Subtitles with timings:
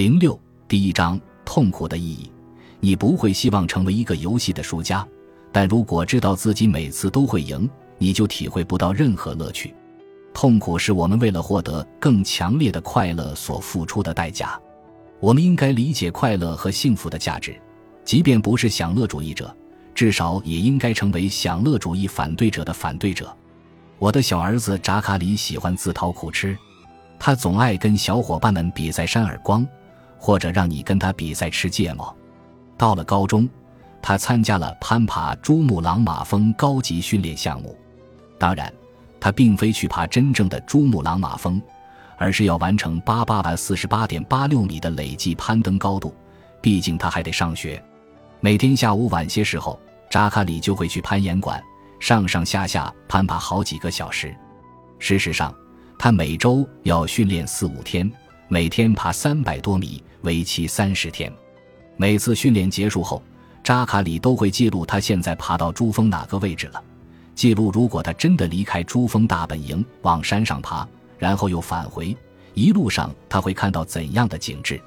[0.00, 2.32] 零六第一章痛苦的意义。
[2.80, 5.06] 你不会希望成为一个游戏的输家，
[5.52, 9.74] 但如果知道自己每次都会赢，你就体会不到任何乐趣。
[10.32, 14.58] 痛苦是我们为了获得更强烈的快乐所付出的代价。
[15.20, 17.54] 我们应该理解快乐和幸福的价值，
[18.02, 19.54] 即便不是享乐主义者，
[19.94, 23.30] 至少也应该成为享乐主义反对者的反对者。
[23.98, 26.56] 我的小儿子扎卡里喜欢自讨苦吃，
[27.18, 29.68] 他总爱跟小伙伴们比赛扇耳光，
[30.20, 32.14] 或者让你跟他比赛吃芥末。
[32.76, 33.48] 到了高中，
[34.02, 37.76] 他参加了攀爬珠穆朗玛峰高级训练项目。
[38.38, 38.72] 当然，
[39.18, 41.60] 他并非去爬真正的珠穆朗玛峰，
[42.18, 46.14] 而是要完成八八万四十八点八六米的累计攀登高度。
[46.60, 47.82] 毕竟他还得上学。
[48.40, 51.62] 每天下午晚些时候，扎卡里就会去攀岩馆。
[51.98, 54.34] 上上下下攀爬好几个小时，
[54.98, 55.54] 事实上，
[55.98, 58.10] 他每周要训练四五天，
[58.52, 61.32] 每天爬三百多米，为期三十天。
[61.96, 63.22] 每次训练结束后，
[63.62, 66.82] 扎卡里都会记录他现在爬到珠峰哪个位置了，
[67.36, 70.84] 记录如果他真的离开珠峰大本营往山上爬，
[71.16, 72.16] 然后又返回，
[72.54, 74.80] 一路上他会看到怎样的景致。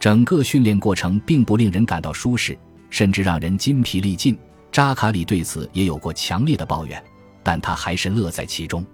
[0.00, 2.58] 整个训练过程并不令人感到舒适，
[2.90, 4.36] 甚至让人筋疲力尽。
[4.72, 7.00] 扎卡里对此也有过强烈的抱怨，
[7.44, 8.84] 但他还是乐在其中。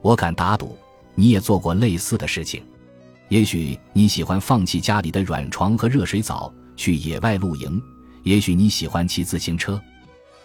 [0.00, 0.78] 我敢打赌，
[1.16, 2.62] 你也做过类似的事情。
[3.28, 7.80] 也许你喜欢放弃家里的软床和热水澡去野外露营，
[8.22, 9.80] 也许你喜欢骑自行车。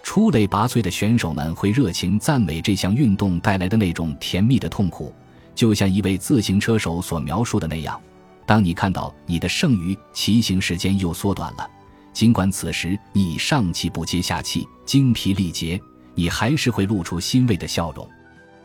[0.04, 5.16] 出类拔萃的选手们会热情赞美这项运动带来的那种甜蜜的痛苦，
[5.56, 8.00] 就像一位自行车手所描述的那样：
[8.46, 11.66] 当你看到你的剩余骑行时间又缩短了。
[12.12, 15.82] 尽管此时你上气不接下气、精疲力竭，
[16.14, 18.08] 你还是会露出欣慰的笑容。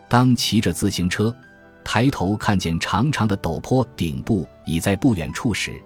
[0.09, 1.35] 当骑着自行车，
[1.91, 5.81] 抬头看见长长的陡坡顶部已在不远处时，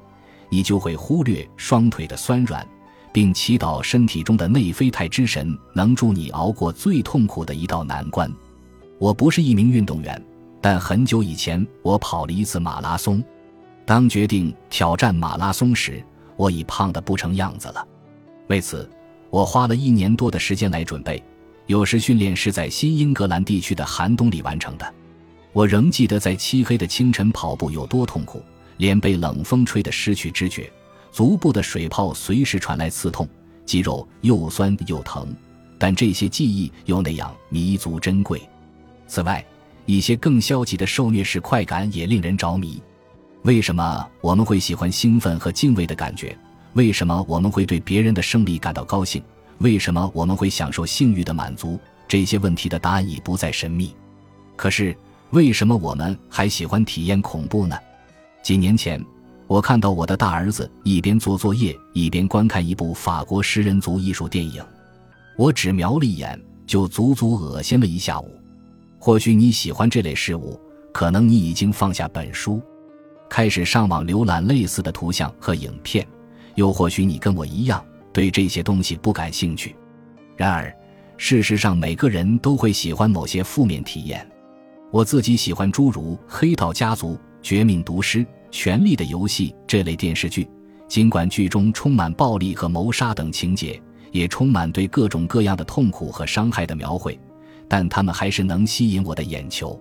[0.50, 2.67] 你就会忽略双腿的酸软，
[3.12, 8.29] 并祈祷身体中的内啡肽之神能助你熬过最痛苦的一道难关。
[8.98, 10.20] 我不是一名运动员，
[10.61, 13.23] 但很久以前我跑了一次马拉松。
[13.86, 16.05] 当决定挑战马拉松时，
[16.35, 17.86] 我已胖得不成样子了，
[18.48, 18.91] 为此，
[19.30, 21.23] 我花了一年多的时间来准备。
[21.68, 24.95] 有时训练是在新英格兰地区的寒冬里完成的。
[25.52, 28.42] 我仍记得在漆黑的清晨跑步有多痛苦，
[28.79, 30.73] 脸被冷风吹得失去知觉，
[31.11, 33.29] 足部的水泡随时传来刺痛，
[33.67, 35.35] 肌肉又酸又疼。
[35.79, 38.41] 但这些记忆又那样弥足珍贵。
[39.07, 39.45] 此外，
[39.85, 42.80] 一些更消极的受虐式快感也令人着迷。
[43.42, 46.36] 为什么我们会喜欢兴奋和敬畏的感觉？
[46.74, 49.23] 为什么我们会对别人的胜利感到高兴？
[49.58, 51.79] 为什么我们会享受性欲的满足？
[52.08, 53.95] 这些问题的答案已不再神秘。
[54.57, 54.96] 可是，
[55.32, 57.74] 为什么我们还喜欢体验恐怖呢？
[58.42, 59.02] 几年前，
[59.46, 64.62] 我看到我的大儿子一边做作业一边观看一部法国食人族艺术电影，
[65.38, 68.30] 我只瞄了一眼就足足恶心了一下午。
[68.98, 70.60] 或许你喜欢这类事物，
[70.92, 72.60] 可能你已经放下本书。
[73.30, 76.06] 开始上网浏览类似的图像和影片，
[76.56, 77.82] 又或许你跟我一样
[78.12, 79.74] 对这些东西不感兴趣。
[80.36, 80.70] 然而，
[81.16, 84.28] 事实上每个人都会喜欢某些负面体验。
[84.92, 88.19] 我自己喜欢诸如《黑道家族》《绝命毒师》
[88.51, 90.47] 《权力的游戏》这类电视剧，
[90.86, 97.19] 尽管剧中充满暴力和谋杀等情节，也充满对各种各样的痛苦和伤害的描绘，
[97.67, 99.80] 但他们还是能吸引我的眼球。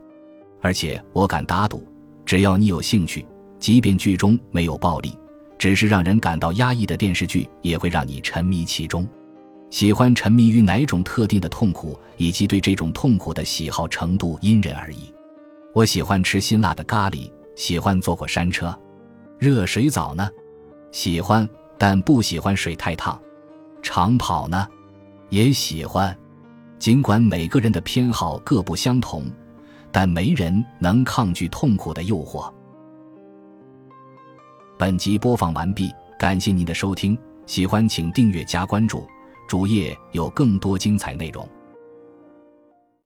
[0.62, 1.86] 而且，我敢打赌，
[2.26, 3.26] 只要你有兴趣。
[3.60, 5.14] 即便剧中没有暴力，
[5.60, 9.06] 只是让人感到压抑的电视剧，也会让你沉迷其中。
[9.72, 15.12] 喜欢沉迷于哪种特定的痛苦，以及对这种痛苦的喜好程度，因人而异。
[15.74, 18.78] 我喜欢吃辛辣的咖喱，喜欢坐过山车、
[19.40, 20.30] 热水澡呢，
[20.92, 23.20] 喜欢，但不喜欢水太烫。
[23.82, 24.68] 长跑呢，
[25.30, 26.16] 也喜欢。
[26.78, 29.26] 尽管每个人的偏好各不相同，
[29.90, 32.52] 但没人能抗拒痛苦的诱惑。
[34.78, 35.90] 本集播放完毕，
[36.20, 39.08] 感谢您的收听，喜欢请订阅加关注，
[39.52, 41.46] 主页有更多精彩内容。